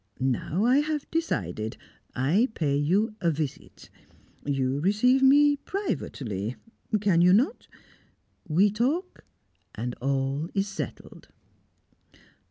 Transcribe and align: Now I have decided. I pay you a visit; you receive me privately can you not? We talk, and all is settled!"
Now 0.19 0.65
I 0.65 0.77
have 0.79 1.05
decided. 1.11 1.77
I 2.15 2.47
pay 2.55 2.75
you 2.75 3.13
a 3.21 3.29
visit; 3.29 3.91
you 4.43 4.79
receive 4.79 5.21
me 5.21 5.57
privately 5.57 6.55
can 7.01 7.21
you 7.21 7.33
not? 7.33 7.67
We 8.47 8.71
talk, 8.71 9.23
and 9.75 9.93
all 10.01 10.49
is 10.55 10.67
settled!" 10.67 11.27